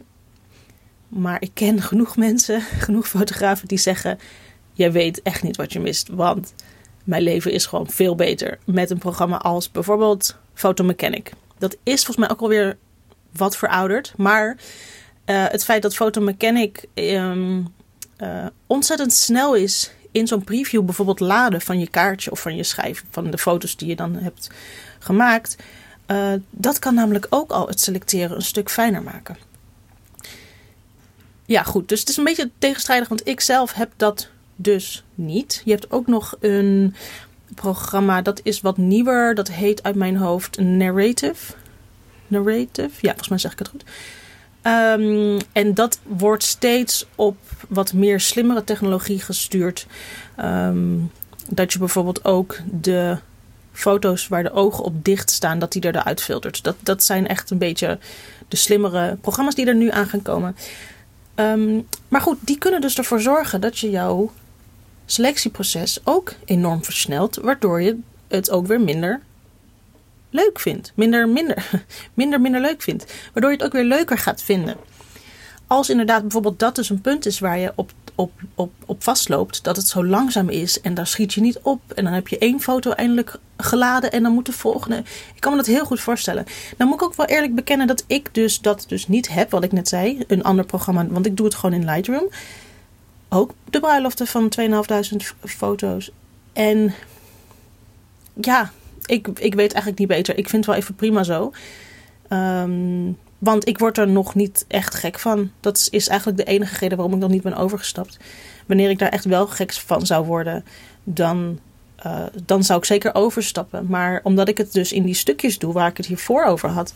Maar 1.08 1.42
ik 1.42 1.52
ken 1.54 1.82
genoeg 1.82 2.18
mensen, 2.18 2.62
genoeg 2.86 3.08
fotografen 3.08 3.68
die 3.68 3.78
zeggen: 3.78 4.20
Jij 4.74 4.92
weet 4.92 5.22
echt 5.22 5.44
niet 5.44 5.58
wat 5.58 5.74
je 5.74 5.80
mist. 5.80 6.08
Want 6.08 6.54
mijn 7.10 7.24
leven 7.24 7.52
is 7.52 7.66
gewoon 7.66 7.90
veel 7.90 8.16
beter 8.16 8.60
met 8.66 8.90
een 8.90 8.98
programma 8.98 9.38
als 9.38 9.72
bijvoorbeeld 9.72 10.36
Photomechanic. 10.54 11.32
Dat 11.58 11.78
is 11.84 12.04
volgens 12.04 12.18
mij 12.18 12.30
ook 12.30 12.42
alweer 12.42 12.78
wat 13.32 13.58
verouderd. 13.58 14.14
Maar 14.18 14.58
uh, 15.26 15.46
het 15.48 15.64
feit 15.64 15.82
dat 15.82 15.96
Photomechanic 15.96 16.86
um, 16.96 17.74
uh, 18.18 18.46
ontzettend 18.68 19.14
snel 19.14 19.56
is 19.56 19.92
in 20.12 20.28
zo'n 20.28 20.44
preview 20.44 20.84
bijvoorbeeld 20.84 21.20
laden 21.20 21.62
van 21.62 21.80
je 21.80 21.90
kaartje 21.90 22.32
of 22.32 22.40
van 22.40 22.56
je 22.56 22.64
schijf, 22.64 23.04
van 23.12 23.32
de 23.32 23.38
foto's 23.38 23.78
die 23.78 23.88
je 23.88 23.96
dan 23.96 24.16
hebt 24.16 24.50
gemaakt. 25.00 25.56
Uh, 26.08 26.34
dat 26.50 26.80
kan 26.80 26.94
namelijk 26.94 27.28
ook 27.30 27.52
al 27.52 27.68
het 27.68 27.80
selecteren 27.80 28.36
een 28.36 28.42
stuk 28.42 28.70
fijner 28.70 29.04
maken. 29.04 29.38
Ja, 31.46 31.64
goed. 31.64 31.90
Dus 31.90 32.00
het 32.00 32.10
is 32.10 32.18
een 32.18 32.24
beetje 32.24 32.50
tegenstrijdig, 32.58 33.08
want 33.08 33.28
ik 33.28 33.42
zelf 33.42 33.74
heb 33.74 33.92
dat 33.96 34.30
dus 34.62 35.04
niet. 35.16 35.62
Je 35.66 35.72
hebt 35.72 35.92
ook 35.92 36.08
nog 36.08 36.36
een 36.40 36.96
programma 37.56 38.22
dat 38.22 38.40
is 38.44 38.62
wat 38.62 38.78
nieuwer. 38.78 39.36
Dat 39.36 39.48
heet 39.48 39.84
uit 39.84 39.96
mijn 39.96 40.18
hoofd 40.18 40.60
Narrative. 40.60 41.54
Narrative? 42.28 42.90
Ja, 43.02 43.08
volgens 43.08 43.28
mij 43.28 43.38
zeg 43.38 43.52
ik 43.52 43.60
het 43.60 43.68
goed. 43.68 43.84
Um, 44.64 45.38
en 45.52 45.74
dat 45.74 46.00
wordt 46.04 46.44
steeds 46.44 47.06
op 47.16 47.38
wat 47.70 47.94
meer 47.94 48.20
slimmere 48.20 48.64
technologie 48.64 49.20
gestuurd. 49.20 49.88
Um, 50.40 51.12
dat 51.50 51.74
je 51.74 51.80
bijvoorbeeld 51.80 52.26
ook 52.26 52.58
de 52.72 53.18
foto's 53.72 54.28
waar 54.28 54.44
de 54.44 54.52
ogen 54.52 54.84
op 54.84 55.06
dicht 55.06 55.30
staan, 55.30 55.60
dat 55.60 55.72
die 55.72 55.82
er 55.82 55.96
eruit 55.96 56.22
filtert. 56.22 56.64
Dat, 56.64 56.76
dat 56.80 57.04
zijn 57.04 57.28
echt 57.28 57.50
een 57.50 57.58
beetje 57.58 58.00
de 58.48 58.56
slimmere 58.56 59.18
programma's 59.22 59.56
die 59.56 59.66
er 59.66 59.76
nu 59.76 59.92
aan 59.92 60.08
gaan 60.08 60.22
komen. 60.22 60.56
Um, 61.36 61.88
maar 62.08 62.22
goed, 62.22 62.38
die 62.42 62.58
kunnen 62.58 62.82
dus 62.82 62.98
ervoor 62.98 63.22
zorgen 63.22 63.62
dat 63.62 63.80
je 63.80 63.90
jouw 63.90 64.32
selectieproces 65.12 66.00
ook 66.04 66.34
enorm 66.46 66.84
versnelt, 66.84 67.36
waardoor 67.36 67.82
je 67.82 68.00
het 68.28 68.52
ook 68.52 68.68
weer 68.68 68.82
minder 68.82 69.22
leuk 70.30 70.60
vindt. 70.60 70.92
Minder, 70.96 71.30
minder, 71.30 71.70
minder, 72.14 72.42
minder 72.42 72.62
leuk 72.62 72.82
vindt. 72.82 73.14
Waardoor 73.34 73.52
je 73.52 73.58
het 73.58 73.66
ook 73.66 73.74
weer 73.74 73.84
leuker 73.84 74.18
gaat 74.18 74.42
vinden. 74.42 74.78
Als 75.68 75.90
inderdaad 75.90 76.22
bijvoorbeeld 76.22 76.60
dat 76.60 76.76
dus 76.76 76.90
een 76.90 77.02
punt 77.02 77.26
is 77.26 77.40
waar 77.40 77.58
je 77.58 77.72
op, 77.76 77.92
op, 78.16 78.32
op, 78.56 78.72
op 78.86 79.04
vastloopt, 79.04 79.64
dat 79.64 79.76
het 79.76 79.88
zo 79.88 80.06
langzaam 80.06 80.50
is 80.50 80.82
en 80.82 80.94
daar 80.94 81.08
schiet 81.08 81.34
je 81.34 81.42
niet 81.42 81.60
op. 81.62 81.82
En 81.92 82.04
dan 82.04 82.14
heb 82.14 82.28
je 82.28 82.38
één 82.38 82.60
foto 82.60 82.92
eindelijk 82.92 83.36
geladen 83.58 84.12
en 84.12 84.24
dan 84.24 84.32
moet 84.34 84.46
de 84.46 84.52
volgende. 84.52 84.98
Ik 85.36 85.40
kan 85.40 85.52
me 85.52 85.58
dat 85.58 85.66
heel 85.66 85.86
goed 85.86 86.00
voorstellen. 86.00 86.46
Dan 86.78 86.88
moet 86.88 87.02
ik 87.02 87.04
ook 87.04 87.16
wel 87.16 87.26
eerlijk 87.26 87.56
bekennen 87.56 87.88
dat 87.88 88.04
ik 88.08 88.30
dus 88.32 88.62
dat 88.62 88.86
dus 88.88 89.08
niet 89.08 89.30
heb, 89.30 89.52
wat 89.52 89.64
ik 89.64 89.72
net 89.72 89.88
zei. 89.88 90.24
Een 90.28 90.44
ander 90.44 90.66
programma, 90.66 91.08
want 91.08 91.26
ik 91.26 91.38
doe 91.38 91.46
het 91.46 91.56
gewoon 91.56 91.82
in 91.82 91.86
Lightroom 91.86 92.30
ook 93.30 93.54
de 93.70 93.80
bruiloften 93.80 94.28
van 94.28 94.50
2500 94.50 95.58
foto's. 95.58 96.12
En 96.54 96.94
ja, 98.42 98.72
ik, 99.06 99.28
ik 99.28 99.54
weet 99.54 99.74
eigenlijk 99.74 99.98
niet 100.00 100.08
beter. 100.08 100.38
Ik 100.38 100.50
vind 100.50 100.66
het 100.66 100.74
wel 100.74 100.84
even 100.84 100.96
prima 100.96 101.24
zo. 101.24 101.52
Um, 102.30 103.18
want 103.38 103.68
ik 103.68 103.78
word 103.78 103.98
er 103.98 104.08
nog 104.08 104.36
niet 104.36 104.66
echt 104.68 104.96
gek 104.96 105.20
van. 105.20 105.52
Dat 105.60 105.88
is 105.92 106.08
eigenlijk 106.08 106.38
de 106.40 106.52
enige 106.52 106.78
reden 106.80 106.98
waarom 106.98 107.16
ik 107.16 107.22
nog 107.22 107.30
niet 107.30 107.44
ben 107.44 107.56
overgestapt. 107.56 108.18
Wanneer 108.66 108.90
ik 108.90 109.00
daar 109.00 109.10
echt 109.10 109.26
wel 109.26 109.48
gek 109.48 109.74
van 109.74 110.06
zou 110.06 110.26
worden, 110.26 110.66
dan, 111.04 111.60
uh, 112.06 112.24
dan 112.46 112.64
zou 112.64 112.80
ik 112.80 112.86
zeker 112.86 113.16
overstappen. 113.16 113.86
Maar 113.88 114.20
omdat 114.24 114.48
ik 114.48 114.58
het 114.58 114.74
dus 114.74 114.92
in 114.92 115.04
die 115.04 115.14
stukjes 115.14 115.60
doe 115.60 115.74
waar 115.74 115.90
ik 115.90 115.98
het 115.98 116.06
hiervoor 116.06 116.46
over 116.46 116.70
had, 116.70 116.94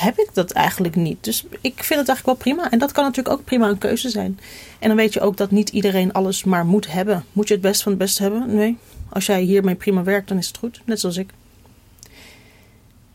heb 0.00 0.18
ik 0.18 0.28
dat 0.32 0.50
eigenlijk 0.50 0.96
niet. 0.96 1.24
Dus 1.24 1.44
ik 1.60 1.82
vind 1.84 2.00
het 2.00 2.08
eigenlijk 2.08 2.24
wel 2.24 2.34
prima. 2.34 2.70
En 2.70 2.78
dat 2.78 2.92
kan 2.92 3.04
natuurlijk 3.04 3.36
ook 3.36 3.44
prima 3.44 3.68
een 3.68 3.78
keuze 3.78 4.08
zijn. 4.08 4.38
En 4.78 4.88
dan 4.88 4.96
weet 4.96 5.12
je 5.12 5.20
ook 5.20 5.36
dat 5.36 5.50
niet 5.50 5.68
iedereen 5.68 6.12
alles 6.12 6.44
maar 6.44 6.66
moet 6.66 6.92
hebben. 6.92 7.24
Moet 7.32 7.48
je 7.48 7.54
het 7.54 7.62
best 7.62 7.82
van 7.82 7.92
het 7.92 8.00
best 8.00 8.18
hebben? 8.18 8.54
Nee. 8.54 8.76
Als 9.08 9.26
jij 9.26 9.42
hiermee 9.42 9.74
prima 9.74 10.02
werkt, 10.02 10.28
dan 10.28 10.38
is 10.38 10.46
het 10.46 10.56
goed. 10.56 10.80
Net 10.84 11.00
zoals 11.00 11.16
ik. 11.16 11.30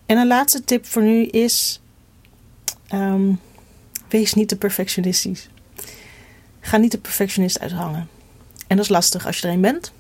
En 0.06 0.18
een 0.18 0.28
laatste 0.28 0.64
tip 0.64 0.86
voor 0.86 1.02
nu 1.02 1.26
is: 1.26 1.82
um, 2.94 3.40
wees 4.10 4.34
niet 4.34 4.48
te 4.48 4.56
perfectionistisch. 4.56 5.50
Ga 6.60 6.78
niet 6.78 6.92
de 6.92 6.98
perfectionist 6.98 7.60
uithangen. 7.60 8.08
En 8.68 8.76
dat 8.76 8.86
is 8.86 8.92
lastig 8.92 9.26
als 9.26 9.40
je 9.40 9.48
er 9.48 9.54
een 9.54 9.62
bent. 9.62 9.92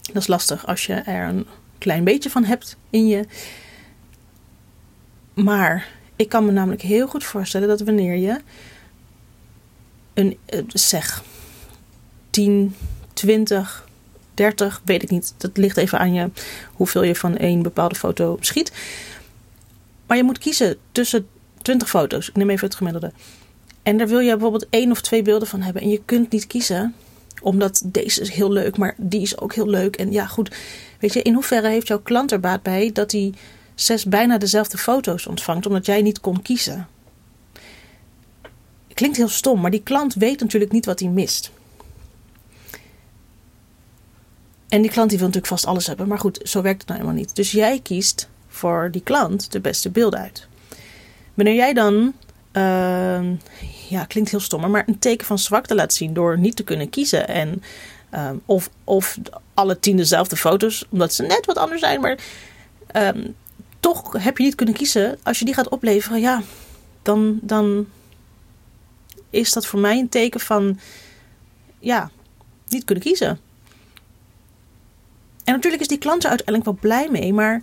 Dat 0.00 0.22
is 0.22 0.26
lastig 0.26 0.66
als 0.66 0.86
je 0.86 0.94
er 0.94 1.28
een 1.28 1.46
klein 1.78 2.04
beetje 2.04 2.30
van 2.30 2.44
hebt 2.44 2.76
in 2.90 3.06
je. 3.06 3.26
Maar 5.44 5.88
ik 6.16 6.28
kan 6.28 6.44
me 6.44 6.52
namelijk 6.52 6.82
heel 6.82 7.06
goed 7.06 7.24
voorstellen 7.24 7.68
dat 7.68 7.80
wanneer 7.80 8.16
je 8.16 8.40
een, 10.14 10.38
eh, 10.46 10.60
zeg, 10.68 11.22
10, 12.30 12.74
20, 13.12 13.88
30, 14.34 14.82
weet 14.84 15.02
ik 15.02 15.10
niet. 15.10 15.34
Dat 15.36 15.56
ligt 15.56 15.76
even 15.76 15.98
aan 15.98 16.12
je 16.12 16.30
hoeveel 16.72 17.02
je 17.02 17.14
van 17.14 17.36
één 17.36 17.62
bepaalde 17.62 17.94
foto 17.94 18.36
schiet. 18.40 18.72
Maar 20.06 20.16
je 20.16 20.24
moet 20.24 20.38
kiezen 20.38 20.76
tussen 20.92 21.26
20 21.62 21.88
foto's. 21.88 22.28
Ik 22.28 22.36
neem 22.36 22.50
even 22.50 22.66
het 22.66 22.76
gemiddelde. 22.76 23.12
En 23.82 23.96
daar 23.96 24.08
wil 24.08 24.18
je 24.18 24.30
bijvoorbeeld 24.30 24.66
één 24.70 24.90
of 24.90 25.00
twee 25.00 25.22
beelden 25.22 25.48
van 25.48 25.60
hebben. 25.60 25.82
En 25.82 25.88
je 25.88 26.02
kunt 26.04 26.30
niet 26.32 26.46
kiezen, 26.46 26.94
omdat 27.42 27.82
deze 27.84 28.20
is 28.20 28.30
heel 28.30 28.52
leuk, 28.52 28.76
maar 28.76 28.94
die 28.96 29.20
is 29.20 29.38
ook 29.38 29.54
heel 29.54 29.68
leuk. 29.68 29.96
En 29.96 30.12
ja, 30.12 30.26
goed. 30.26 30.56
Weet 30.98 31.12
je, 31.12 31.22
in 31.22 31.34
hoeverre 31.34 31.68
heeft 31.68 31.88
jouw 31.88 32.00
klant 32.00 32.32
er 32.32 32.40
baat 32.40 32.62
bij 32.62 32.90
dat 32.92 33.12
hij 33.12 33.32
zes 33.82 34.04
bijna 34.04 34.38
dezelfde 34.38 34.78
foto's 34.78 35.26
ontvangt, 35.26 35.66
omdat 35.66 35.86
jij 35.86 36.02
niet 36.02 36.20
kon 36.20 36.42
kiezen? 36.42 36.88
Klinkt 38.94 39.16
heel 39.16 39.28
stom, 39.28 39.60
maar 39.60 39.70
die 39.70 39.82
klant 39.82 40.14
weet 40.14 40.40
natuurlijk 40.40 40.72
niet 40.72 40.86
wat 40.86 41.00
hij 41.00 41.08
mist. 41.08 41.50
En 44.68 44.82
die 44.82 44.90
klant 44.90 45.08
die 45.08 45.18
wil 45.18 45.26
natuurlijk 45.26 45.52
vast 45.52 45.66
alles 45.66 45.86
hebben, 45.86 46.08
maar 46.08 46.18
goed, 46.18 46.40
zo 46.42 46.62
werkt 46.62 46.80
het 46.80 46.88
nou 46.88 47.00
helemaal 47.00 47.20
niet. 47.20 47.36
Dus 47.36 47.50
jij 47.50 47.80
kiest 47.80 48.28
voor 48.48 48.88
die 48.90 49.02
klant 49.02 49.52
de 49.52 49.60
beste 49.60 49.90
beelden 49.90 50.20
uit. 50.20 50.46
Wanneer 51.34 51.54
jij 51.54 51.72
dan, 51.72 52.14
uh, 52.52 53.32
ja, 53.88 54.04
klinkt 54.06 54.30
heel 54.30 54.40
stom, 54.40 54.70
maar 54.70 54.84
een 54.86 54.98
teken 54.98 55.26
van 55.26 55.38
zwakte 55.38 55.74
laat 55.74 55.92
zien 55.92 56.12
door 56.12 56.38
niet 56.38 56.56
te 56.56 56.64
kunnen 56.64 56.90
kiezen 56.90 57.28
en 57.28 57.62
uh, 58.14 58.30
of, 58.44 58.70
of 58.84 59.18
alle 59.54 59.80
tien 59.80 59.96
dezelfde 59.96 60.36
foto's, 60.36 60.84
omdat 60.90 61.14
ze 61.14 61.22
net 61.22 61.46
wat 61.46 61.56
anders 61.56 61.80
zijn, 61.80 62.00
maar 62.00 62.18
uh, 62.96 63.24
toch 63.80 64.22
heb 64.22 64.38
je 64.38 64.44
niet 64.44 64.54
kunnen 64.54 64.74
kiezen. 64.74 65.18
Als 65.22 65.38
je 65.38 65.44
die 65.44 65.54
gaat 65.54 65.68
opleveren, 65.68 66.20
ja, 66.20 66.42
dan, 67.02 67.38
dan 67.42 67.86
is 69.30 69.52
dat 69.52 69.66
voor 69.66 69.80
mij 69.80 69.98
een 69.98 70.08
teken 70.08 70.40
van, 70.40 70.78
ja, 71.78 72.10
niet 72.68 72.84
kunnen 72.84 73.04
kiezen. 73.04 73.40
En 75.44 75.54
natuurlijk 75.54 75.82
is 75.82 75.88
die 75.88 75.98
klant 75.98 76.22
er 76.22 76.28
uiteindelijk 76.28 76.66
wel 76.66 76.78
blij 76.80 77.08
mee, 77.10 77.32
maar 77.32 77.62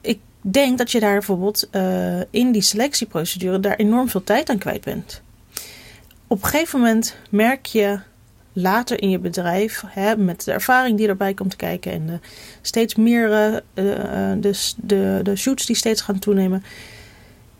ik 0.00 0.20
denk 0.40 0.78
dat 0.78 0.90
je 0.90 1.00
daar 1.00 1.12
bijvoorbeeld 1.12 1.68
uh, 1.72 2.20
in 2.30 2.52
die 2.52 2.62
selectieprocedure 2.62 3.60
daar 3.60 3.76
enorm 3.76 4.08
veel 4.08 4.24
tijd 4.24 4.48
aan 4.48 4.58
kwijt 4.58 4.84
bent. 4.84 5.22
Op 6.26 6.42
een 6.42 6.48
gegeven 6.48 6.78
moment 6.78 7.16
merk 7.30 7.66
je 7.66 7.98
later 8.56 9.02
in 9.02 9.10
je 9.10 9.18
bedrijf, 9.18 9.82
hè, 9.86 10.16
met 10.16 10.44
de 10.44 10.52
ervaring 10.52 10.96
die 10.96 11.08
erbij 11.08 11.34
komt 11.34 11.56
kijken 11.56 11.92
en 11.92 12.06
de 12.06 12.18
steeds 12.62 12.94
meer 12.94 13.28
uh, 13.30 13.56
de, 14.38 14.72
de, 14.76 15.20
de 15.22 15.36
shoots 15.36 15.66
die 15.66 15.76
steeds 15.76 16.00
gaan 16.00 16.18
toenemen, 16.18 16.64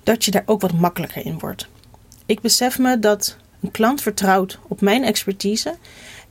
dat 0.02 0.24
je 0.24 0.30
daar 0.30 0.42
ook 0.46 0.60
wat 0.60 0.72
makkelijker 0.72 1.26
in 1.26 1.38
wordt. 1.38 1.68
Ik 2.26 2.40
besef 2.40 2.78
me 2.78 2.98
dat 2.98 3.36
een 3.60 3.70
klant 3.70 4.02
vertrouwt 4.02 4.58
op 4.68 4.80
mijn 4.80 5.04
expertise, 5.04 5.76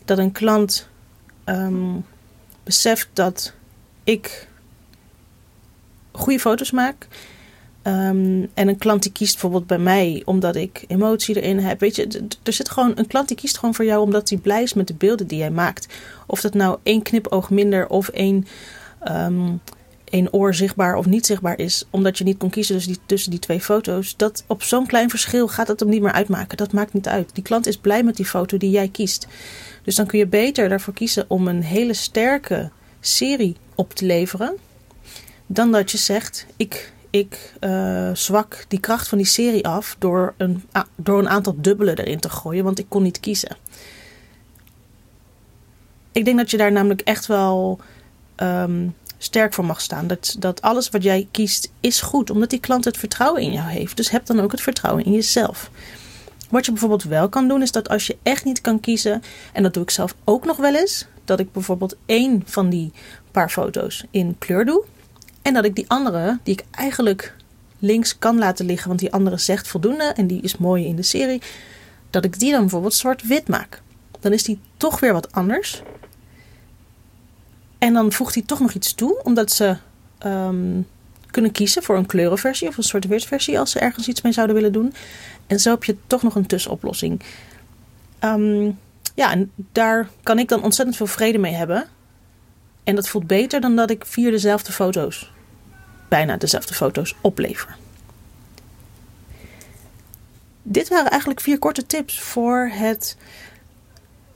dat 0.06 0.18
een 0.18 0.32
klant 0.32 0.88
um, 1.46 2.06
beseft 2.64 3.08
dat 3.14 3.54
ik 4.04 4.48
goede 6.12 6.40
foto's 6.40 6.72
maak. 6.72 7.08
Um, 7.88 8.50
en 8.54 8.68
een 8.68 8.78
klant 8.78 9.04
die 9.04 9.12
kiest 9.12 9.32
bijvoorbeeld 9.32 9.68
bij 9.68 9.78
mij 9.78 10.22
omdat 10.26 10.56
ik 10.56 10.84
emotie 10.88 11.42
erin 11.42 11.60
heb. 11.60 11.80
Weet 11.80 11.96
je, 11.96 12.28
er 12.44 12.54
zit 12.54 12.70
gewoon 12.70 12.92
een 12.96 13.08
klant 13.08 13.28
die 13.28 13.38
kiest 13.38 13.58
gewoon 13.58 13.76
voor 13.76 13.86
jou 13.86 14.02
omdat 14.02 14.30
hij 14.30 14.38
blij 14.38 14.64
is 14.64 14.74
met 14.74 14.88
de 14.88 14.94
beelden 14.94 15.28
die 15.28 15.38
jij 15.38 15.52
maakt. 15.52 15.88
Of 16.28 16.42
dat 16.42 16.54
nou 16.54 16.78
één 16.84 17.02
knipoog 17.02 17.50
minder 17.50 17.88
of 17.88 18.08
één, 18.08 18.48
um, 19.08 19.62
één 20.04 20.34
oor 20.34 20.54
zichtbaar 20.54 20.96
of 20.96 21.06
niet 21.06 21.26
zichtbaar 21.26 21.60
is. 21.60 21.86
Omdat 21.90 22.18
je 22.18 22.24
niet 22.24 22.38
kon 22.38 22.50
kiezen 22.50 22.76
tussen 22.76 22.94
die, 22.94 23.02
tussen 23.06 23.32
die 23.32 23.40
twee 23.40 23.62
foto's. 23.62 24.18
Dat 24.18 24.44
op 24.48 24.64
zo'n 24.64 24.88
klein 24.88 25.10
verschil 25.10 25.48
gaat 25.48 25.68
het 25.68 25.80
hem 25.80 25.90
niet 25.90 26.02
meer 26.02 26.12
uitmaken. 26.12 26.58
Dat 26.58 26.74
maakt 26.74 26.94
niet 26.94 27.08
uit. 27.08 27.30
Die 27.34 27.44
klant 27.44 27.68
is 27.68 27.78
blij 27.78 28.04
met 28.04 28.16
die 28.16 28.26
foto 28.26 28.58
die 28.58 28.72
jij 28.72 28.88
kiest. 28.88 29.28
Dus 29.84 29.96
dan 29.96 30.06
kun 30.06 30.20
je 30.20 30.28
beter 30.28 30.70
daarvoor 30.70 30.94
kiezen 30.94 31.26
om 31.28 31.48
een 31.48 31.64
hele 31.64 31.94
sterke 31.94 32.70
serie 33.00 33.56
op 33.76 33.94
te 33.94 34.06
leveren. 34.06 34.54
Dan 35.48 35.72
dat 35.72 35.92
je 35.92 35.98
zegt, 35.98 36.46
ik, 36.58 36.92
ik 37.14 37.54
uh, 37.60 38.10
zwak 38.14 38.66
die 38.68 38.80
kracht 38.80 39.08
van 39.08 39.18
die 39.18 39.28
serie 39.28 39.68
af 39.68 39.96
door 40.00 40.34
een, 40.38 40.64
door 40.96 41.20
een 41.20 41.30
aantal 41.30 41.56
dubbelen 41.58 41.98
erin 41.98 42.20
te 42.20 42.30
gooien, 42.30 42.64
want 42.64 42.80
ik 42.80 42.86
kon 42.90 43.04
niet 43.04 43.20
kiezen. 43.20 43.58
Ik 46.12 46.26
denk 46.26 46.38
dat 46.38 46.52
je 46.52 46.58
daar 46.58 46.72
namelijk 46.72 47.02
echt 47.02 47.26
wel 47.26 47.80
um, 48.38 48.96
sterk 49.18 49.54
voor 49.54 49.66
mag 49.66 49.82
staan. 49.82 50.08
Dat, 50.08 50.36
dat 50.40 50.62
alles 50.62 50.90
wat 50.90 51.04
jij 51.04 51.28
kiest 51.32 51.72
is 51.80 52.02
goed, 52.02 52.30
omdat 52.30 52.50
die 52.50 52.60
klant 52.60 52.86
het 52.86 52.98
vertrouwen 52.98 53.42
in 53.42 53.52
jou 53.52 53.70
heeft. 53.70 53.98
Dus 53.98 54.10
heb 54.10 54.26
dan 54.26 54.40
ook 54.40 54.52
het 54.52 54.62
vertrouwen 54.62 55.06
in 55.06 55.12
jezelf. 55.12 55.70
Wat 56.50 56.66
je 56.66 56.72
bijvoorbeeld 56.72 57.04
wel 57.04 57.30
kan 57.30 57.48
doen, 57.48 57.62
is 57.62 57.72
dat 57.72 57.90
als 57.90 58.08
je 58.08 58.18
echt 58.24 58.46
niet 58.46 58.62
kan 58.62 58.80
kiezen, 58.80 59.22
en 59.54 59.64
dat 59.64 59.74
doe 59.74 59.84
ik 59.84 59.90
zelf 59.90 60.16
ook 60.24 60.46
nog 60.46 60.58
wel 60.58 60.76
eens, 60.76 61.06
dat 61.26 61.40
ik 61.40 61.52
bijvoorbeeld 61.52 61.96
één 62.06 62.44
van 62.46 62.70
die 62.70 62.92
paar 63.32 63.50
foto's 63.50 64.06
in 64.12 64.36
kleur 64.40 64.66
doe. 64.66 64.84
En 65.44 65.54
dat 65.54 65.66
ik 65.66 65.76
die 65.76 65.90
andere, 65.90 66.40
die 66.44 66.54
ik 66.54 66.64
eigenlijk 66.72 67.36
links 67.80 68.18
kan 68.18 68.38
laten 68.38 68.66
liggen, 68.66 68.88
want 68.88 69.00
die 69.00 69.14
andere 69.14 69.38
zegt 69.38 69.68
voldoende 69.68 70.04
en 70.04 70.28
die 70.28 70.42
is 70.42 70.58
mooi 70.58 70.86
in 70.86 70.96
de 70.96 71.04
serie, 71.04 71.42
dat 72.10 72.26
ik 72.26 72.40
die 72.40 72.52
dan 72.52 72.62
bijvoorbeeld 72.62 72.94
zwart-wit 72.94 73.48
maak. 73.48 73.82
Dan 74.20 74.34
is 74.34 74.44
die 74.44 74.60
toch 74.78 75.00
weer 75.00 75.14
wat 75.14 75.32
anders. 75.32 75.82
En 77.78 77.94
dan 77.94 78.12
voegt 78.12 78.34
hij 78.34 78.44
toch 78.44 78.60
nog 78.60 78.74
iets 78.74 78.94
toe, 78.94 79.24
omdat 79.24 79.52
ze 79.52 79.78
um, 80.26 80.88
kunnen 81.32 81.52
kiezen 81.52 81.84
voor 81.84 81.98
een 81.98 82.06
kleurenversie 82.06 82.68
of 82.68 82.78
een 82.78 82.84
zwart-wit 82.84 83.26
versie 83.26 83.60
als 83.60 83.72
ze 83.72 83.80
ergens 83.80 84.08
iets 84.08 84.22
mee 84.22 84.34
zouden 84.34 84.56
willen 84.56 84.74
doen. 84.74 84.94
En 85.48 85.60
zo 85.60 85.70
heb 85.70 85.84
je 85.84 85.98
toch 86.08 86.24
nog 86.24 86.36
een 86.36 86.46
tussenoplossing. 86.46 87.22
Um, 88.20 88.80
ja, 89.16 89.32
en 89.32 89.52
daar 89.72 90.10
kan 90.24 90.40
ik 90.40 90.48
dan 90.50 90.64
ontzettend 90.64 90.98
veel 90.98 91.08
vrede 91.08 91.38
mee 91.38 91.54
hebben. 91.54 91.86
En 92.84 92.96
dat 92.96 93.08
voelt 93.08 93.28
beter 93.28 93.62
dan 93.62 93.76
dat 93.76 93.90
ik 93.90 94.06
vier 94.06 94.32
dezelfde 94.32 94.72
foto's, 94.72 95.32
bijna 96.14 96.38
dezelfde 96.38 96.74
foto's, 96.74 97.16
oplever. 97.22 97.76
Dit 100.64 100.88
waren 100.90 101.10
eigenlijk 101.10 101.42
vier 101.42 101.60
korte 101.60 101.86
tips 101.86 102.20
voor 102.20 102.70
het 102.74 103.18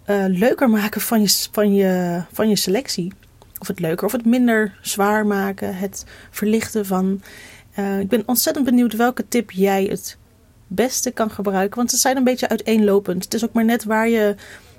uh, 0.09 0.25
leuker 0.27 0.69
maken 0.69 1.01
van 1.01 1.21
je, 1.21 1.47
van, 1.51 1.75
je, 1.75 2.21
van 2.31 2.49
je 2.49 2.55
selectie. 2.55 3.13
Of 3.59 3.67
het 3.67 3.79
leuker 3.79 4.05
of 4.05 4.11
het 4.11 4.25
minder 4.25 4.77
zwaar 4.81 5.25
maken. 5.25 5.75
Het 5.75 6.05
verlichten 6.31 6.85
van. 6.85 7.21
Uh, 7.79 7.99
ik 7.99 8.07
ben 8.07 8.23
ontzettend 8.25 8.65
benieuwd 8.65 8.93
welke 8.93 9.27
tip 9.27 9.51
jij 9.51 9.83
het 9.83 10.17
beste 10.67 11.11
kan 11.11 11.31
gebruiken. 11.31 11.77
Want 11.77 11.91
ze 11.91 11.97
zijn 11.97 12.17
een 12.17 12.23
beetje 12.23 12.49
uiteenlopend. 12.49 13.23
Het 13.23 13.33
is 13.33 13.43
ook 13.45 13.53
maar 13.53 13.65
net 13.65 13.83
waar 13.83 14.09
je 14.09 14.35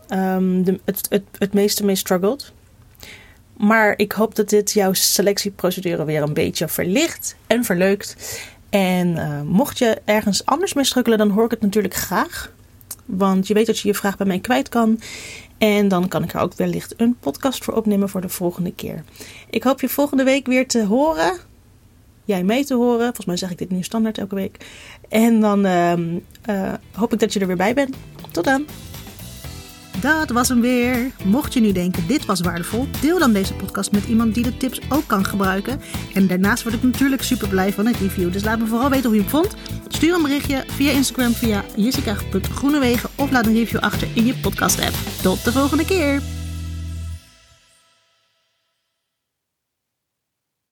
um, 0.08 0.64
de, 0.64 0.80
het, 0.84 1.06
het, 1.08 1.24
het 1.38 1.52
meeste 1.52 1.84
mee 1.84 1.96
struggelt. 1.96 2.52
Maar 3.58 3.94
ik 3.96 4.12
hoop 4.12 4.34
dat 4.34 4.48
dit 4.48 4.72
jouw 4.72 4.92
selectieprocedure 4.92 6.04
weer 6.04 6.22
een 6.22 6.34
beetje 6.34 6.68
verlicht 6.68 7.36
en 7.46 7.64
verleukt. 7.64 8.16
En 8.70 9.08
uh, 9.08 9.40
mocht 9.42 9.78
je 9.78 10.00
ergens 10.04 10.44
anders 10.44 10.72
mee 10.72 10.84
struggelen, 10.84 11.18
dan 11.18 11.30
hoor 11.30 11.44
ik 11.44 11.50
het 11.50 11.60
natuurlijk 11.60 11.94
graag. 11.94 12.52
Want 13.04 13.46
je 13.46 13.54
weet 13.54 13.66
dat 13.66 13.78
je 13.78 13.88
je 13.88 13.94
vraag 13.94 14.16
bij 14.16 14.26
mij 14.26 14.38
kwijt 14.38 14.68
kan. 14.68 15.00
En 15.58 15.88
dan 15.88 16.08
kan 16.08 16.22
ik 16.22 16.32
er 16.32 16.40
ook 16.40 16.54
wellicht 16.54 16.94
een 16.96 17.16
podcast 17.20 17.64
voor 17.64 17.74
opnemen 17.74 18.08
voor 18.08 18.20
de 18.20 18.28
volgende 18.28 18.74
keer. 18.74 19.04
Ik 19.50 19.62
hoop 19.62 19.80
je 19.80 19.88
volgende 19.88 20.24
week 20.24 20.46
weer 20.46 20.66
te 20.66 20.84
horen. 20.84 21.38
Jij 22.24 22.42
mee 22.42 22.64
te 22.64 22.74
horen. 22.74 23.04
Volgens 23.04 23.26
mij 23.26 23.36
zeg 23.36 23.50
ik 23.50 23.58
dit 23.58 23.70
nu 23.70 23.82
standaard 23.82 24.18
elke 24.18 24.34
week. 24.34 24.66
En 25.08 25.40
dan 25.40 25.66
uh, 25.66 25.92
uh, 25.96 26.72
hoop 26.92 27.12
ik 27.12 27.18
dat 27.18 27.32
je 27.32 27.40
er 27.40 27.46
weer 27.46 27.56
bij 27.56 27.74
bent. 27.74 27.96
Tot 28.30 28.44
dan. 28.44 28.66
Dat 30.00 30.30
was 30.30 30.48
hem 30.48 30.60
weer. 30.60 31.10
Mocht 31.24 31.54
je 31.54 31.60
nu 31.60 31.72
denken 31.72 32.06
dit 32.06 32.26
was 32.26 32.40
waardevol, 32.40 32.88
deel 33.00 33.18
dan 33.18 33.32
deze 33.32 33.54
podcast 33.54 33.92
met 33.92 34.04
iemand 34.04 34.34
die 34.34 34.42
de 34.42 34.56
tips 34.56 34.80
ook 34.88 35.06
kan 35.06 35.24
gebruiken. 35.24 35.80
En 36.14 36.26
daarnaast 36.26 36.62
word 36.62 36.74
ik 36.74 36.82
natuurlijk 36.82 37.22
super 37.22 37.48
blij 37.48 37.72
van 37.72 37.86
een 37.86 37.96
review. 38.00 38.32
Dus 38.32 38.44
laat 38.44 38.58
me 38.58 38.66
vooral 38.66 38.90
weten 38.90 39.06
hoe 39.06 39.14
je 39.14 39.20
hem 39.20 39.30
vond. 39.30 39.54
Stuur 39.88 40.14
een 40.14 40.22
berichtje 40.22 40.64
via 40.66 40.90
Instagram 40.90 41.32
via 41.32 41.64
jessica.groenewegen 41.76 43.10
of 43.14 43.30
laat 43.30 43.46
een 43.46 43.54
review 43.54 43.80
achter 43.80 44.08
in 44.14 44.26
je 44.26 44.34
podcast 44.34 44.80
app. 44.80 44.94
Tot 45.22 45.44
de 45.44 45.52
volgende 45.52 45.84
keer. 45.84 46.37